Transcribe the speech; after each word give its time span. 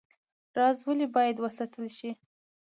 راز 0.57 0.77
ولې 0.87 1.07
باید 1.15 1.35
وساتل 1.39 1.85
شي؟ 1.97 2.11